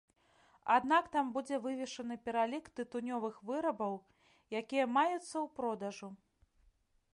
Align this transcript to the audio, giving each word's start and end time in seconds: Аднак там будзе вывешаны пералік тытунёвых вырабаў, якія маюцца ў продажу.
Аднак 0.75 1.09
там 1.15 1.27
будзе 1.35 1.59
вывешаны 1.65 2.17
пералік 2.29 2.71
тытунёвых 2.79 3.35
вырабаў, 3.51 3.93
якія 4.63 4.85
маюцца 4.97 5.33
ў 5.33 5.47
продажу. 5.61 6.13